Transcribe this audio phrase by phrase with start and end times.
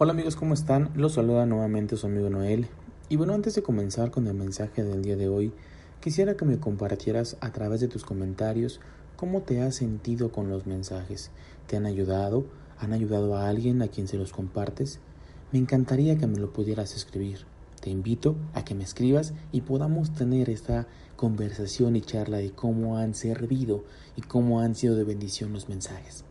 [0.00, 0.92] Hola amigos, ¿cómo están?
[0.94, 2.68] Los saluda nuevamente su amigo Noel.
[3.08, 5.52] Y bueno, antes de comenzar con el mensaje del día de hoy,
[6.00, 8.78] quisiera que me compartieras a través de tus comentarios
[9.16, 11.32] cómo te has sentido con los mensajes.
[11.66, 12.46] ¿Te han ayudado?
[12.78, 15.00] ¿Han ayudado a alguien a quien se los compartes?
[15.50, 17.40] Me encantaría que me lo pudieras escribir.
[17.80, 20.86] Te invito a que me escribas y podamos tener esta
[21.16, 23.82] conversación y charla de cómo han servido
[24.14, 26.22] y cómo han sido de bendición los mensajes.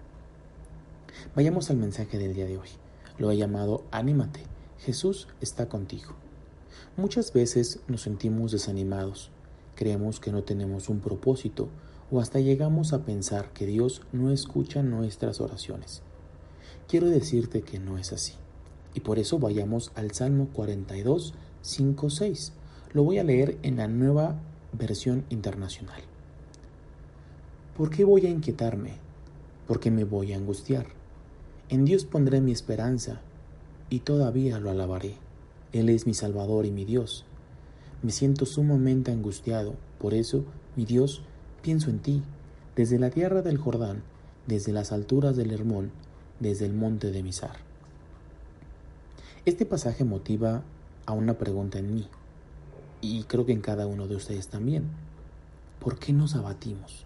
[1.36, 2.70] Vayamos al mensaje del día de hoy.
[3.18, 4.41] Lo he llamado Anímate,
[4.79, 6.14] Jesús está contigo.
[6.97, 9.32] Muchas veces nos sentimos desanimados,
[9.75, 11.69] creemos que no tenemos un propósito
[12.11, 16.01] o hasta llegamos a pensar que Dios no escucha nuestras oraciones.
[16.88, 18.33] Quiero decirte que no es así.
[18.93, 22.54] Y por eso vayamos al Salmo 42, 5, 6.
[22.93, 24.39] Lo voy a leer en la nueva
[24.71, 26.02] versión internacional.
[27.75, 28.93] ¿Por qué voy a inquietarme?
[29.68, 30.88] ¿Por qué me voy a angustiar?
[31.69, 33.19] En Dios pondré mi esperanza
[33.89, 35.16] y todavía lo alabaré.
[35.73, 37.25] Él es mi Salvador y mi Dios.
[38.01, 40.45] Me siento sumamente angustiado, por eso,
[40.77, 41.23] mi Dios,
[41.61, 42.23] pienso en ti,
[42.77, 44.03] desde la tierra del Jordán,
[44.45, 45.91] desde las alturas del Hermón,
[46.39, 47.57] desde el monte de Misar.
[49.45, 50.63] Este pasaje motiva
[51.05, 52.07] a una pregunta en mí,
[53.02, 54.85] y creo que en cada uno de ustedes también.
[55.81, 57.05] ¿Por qué nos abatimos?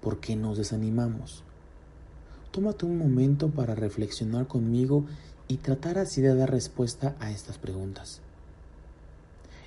[0.00, 1.42] ¿Por qué nos desanimamos?
[2.50, 5.04] Tómate un momento para reflexionar conmigo
[5.46, 8.20] y tratar así de dar respuesta a estas preguntas.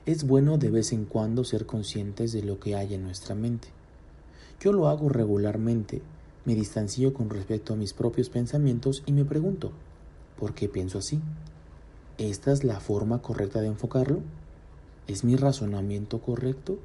[0.05, 3.69] Es bueno de vez en cuando ser conscientes de lo que hay en nuestra mente.
[4.59, 6.01] Yo lo hago regularmente,
[6.43, 9.71] me distancio con respecto a mis propios pensamientos y me pregunto,
[10.37, 11.21] ¿por qué pienso así?
[12.17, 14.19] ¿Esta es la forma correcta de enfocarlo?
[15.07, 16.79] ¿Es mi razonamiento correcto?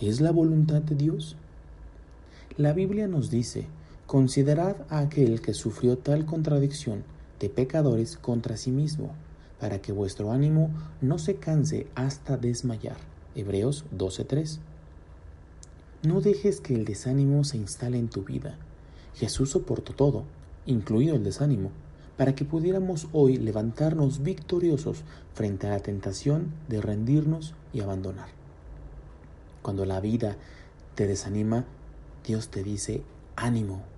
[0.00, 1.36] ¿Es la voluntad de Dios?
[2.56, 3.68] La Biblia nos dice
[4.12, 7.02] Considerad a aquel que sufrió tal contradicción
[7.40, 9.14] de pecadores contra sí mismo,
[9.58, 12.98] para que vuestro ánimo no se canse hasta desmayar.
[13.34, 14.58] Hebreos 12:3.
[16.02, 18.58] No dejes que el desánimo se instale en tu vida.
[19.14, 20.24] Jesús soportó todo,
[20.66, 21.70] incluido el desánimo,
[22.18, 28.28] para que pudiéramos hoy levantarnos victoriosos frente a la tentación de rendirnos y abandonar.
[29.62, 30.36] Cuando la vida
[30.96, 31.64] te desanima,
[32.26, 33.02] Dios te dice,
[33.36, 33.90] ánimo,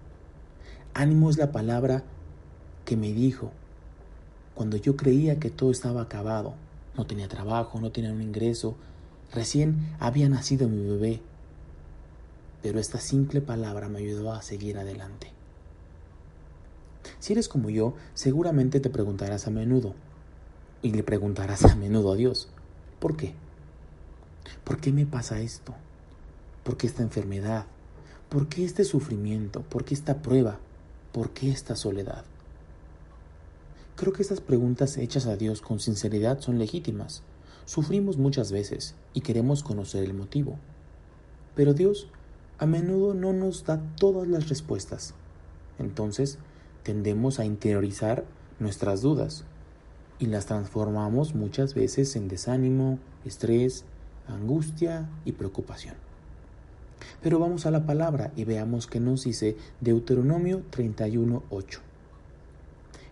[0.94, 2.04] Ánimo es la palabra
[2.84, 3.50] que me dijo
[4.54, 6.54] cuando yo creía que todo estaba acabado.
[6.96, 8.76] No tenía trabajo, no tenía un ingreso,
[9.32, 11.20] recién había nacido mi bebé.
[12.62, 15.32] Pero esta simple palabra me ayudó a seguir adelante.
[17.18, 19.94] Si eres como yo, seguramente te preguntarás a menudo,
[20.80, 22.48] y le preguntarás a menudo a Dios,
[23.00, 23.34] ¿por qué?
[24.62, 25.74] ¿Por qué me pasa esto?
[26.62, 27.66] ¿Por qué esta enfermedad?
[28.28, 29.62] ¿Por qué este sufrimiento?
[29.62, 30.60] ¿Por qué esta prueba?
[31.14, 32.24] ¿Por qué esta soledad?
[33.94, 37.22] Creo que estas preguntas hechas a Dios con sinceridad son legítimas.
[37.66, 40.58] Sufrimos muchas veces y queremos conocer el motivo.
[41.54, 42.08] Pero Dios
[42.58, 45.14] a menudo no nos da todas las respuestas.
[45.78, 46.38] Entonces
[46.82, 48.24] tendemos a interiorizar
[48.58, 49.44] nuestras dudas
[50.18, 53.84] y las transformamos muchas veces en desánimo, estrés,
[54.26, 55.94] angustia y preocupación.
[57.22, 61.78] Pero vamos a la palabra y veamos qué nos dice Deuteronomio 31.8.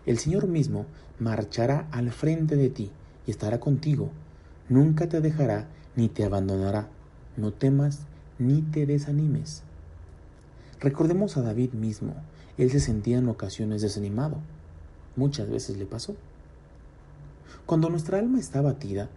[0.05, 0.85] El Señor mismo
[1.19, 2.91] marchará al frente de ti
[3.25, 4.09] y estará contigo.
[4.69, 6.87] Nunca te dejará ni te abandonará.
[7.37, 8.01] No temas
[8.39, 9.63] ni te desanimes.
[10.79, 12.13] Recordemos a David mismo.
[12.57, 14.37] Él se sentía en ocasiones desanimado.
[15.15, 16.15] Muchas veces le pasó.
[17.65, 19.09] Cuando nuestra alma está abatida,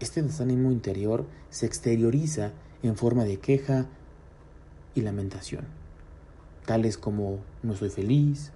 [0.00, 2.50] este desánimo interior se exterioriza
[2.82, 3.86] en forma de queja,
[4.94, 5.64] y lamentación,
[6.66, 8.52] tales como no soy feliz,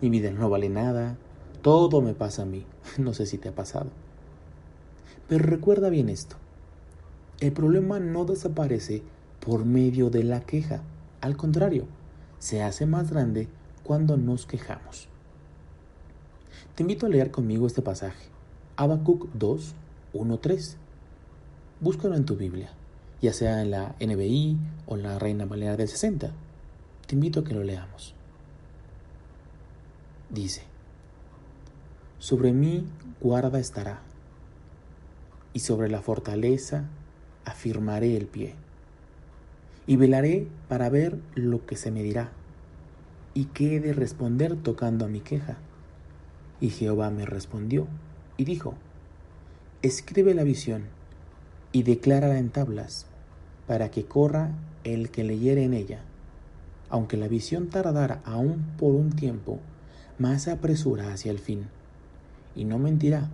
[0.00, 1.16] mi vida no vale nada,
[1.62, 2.64] todo me pasa a mí,
[2.98, 3.90] no sé si te ha pasado.
[5.28, 6.36] Pero recuerda bien esto,
[7.40, 9.02] el problema no desaparece
[9.40, 10.82] por medio de la queja,
[11.20, 11.86] al contrario,
[12.38, 13.48] se hace más grande
[13.82, 15.08] cuando nos quejamos.
[16.74, 18.28] Te invito a leer conmigo este pasaje,
[18.76, 19.74] Habacuc 2,
[20.12, 20.76] 1, 3.
[21.80, 22.70] Búscalo en tu Biblia
[23.24, 26.30] ya sea en la NBI o en la Reina Valera del 60.
[27.06, 28.14] Te invito a que lo leamos.
[30.28, 30.64] Dice,
[32.18, 32.86] sobre mí
[33.22, 34.02] guarda estará,
[35.54, 36.84] y sobre la fortaleza
[37.46, 38.56] afirmaré el pie,
[39.86, 42.30] y velaré para ver lo que se me dirá,
[43.32, 45.56] y qué he de responder tocando a mi queja.
[46.60, 47.86] Y Jehová me respondió,
[48.36, 48.74] y dijo,
[49.80, 50.88] escribe la visión,
[51.72, 53.06] y declárala en tablas,
[53.66, 54.52] para que corra
[54.84, 56.00] el que leyere en ella.
[56.90, 59.58] Aunque la visión tardara aún por un tiempo,
[60.18, 61.66] más se apresura hacia el fin,
[62.54, 63.30] y no mentirá.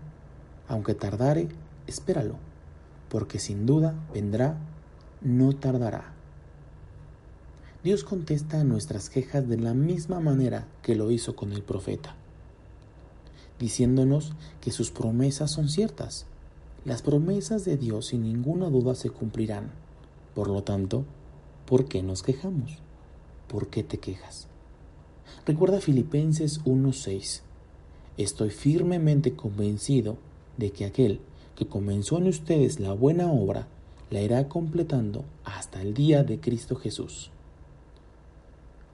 [0.68, 1.48] Aunque tardare,
[1.86, 2.36] espéralo,
[3.08, 4.56] porque sin duda vendrá,
[5.20, 6.12] no tardará.
[7.82, 12.14] Dios contesta a nuestras quejas de la misma manera que lo hizo con el profeta,
[13.58, 16.26] diciéndonos que sus promesas son ciertas.
[16.84, 19.70] Las promesas de Dios sin ninguna duda se cumplirán.
[20.34, 21.04] Por lo tanto,
[21.66, 22.78] ¿por qué nos quejamos?
[23.48, 24.46] ¿Por qué te quejas?
[25.44, 27.42] Recuerda Filipenses 1:6.
[28.16, 30.18] Estoy firmemente convencido
[30.56, 31.20] de que aquel
[31.56, 33.66] que comenzó en ustedes la buena obra
[34.10, 37.30] la irá completando hasta el día de Cristo Jesús.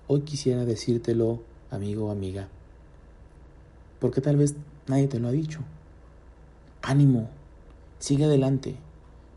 [0.09, 2.49] Hoy quisiera decírtelo, amigo o amiga,
[3.99, 4.55] porque tal vez
[4.87, 5.61] nadie te lo ha dicho.
[6.83, 7.29] Ánimo,
[7.99, 8.77] sigue adelante,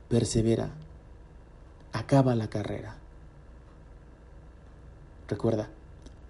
[0.10, 0.76] persevera,
[1.94, 2.96] acaba la carrera.
[5.28, 5.70] Recuerda,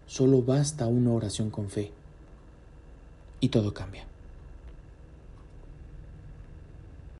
[0.07, 1.91] solo basta una oración con fe
[3.39, 4.08] y todo cambia.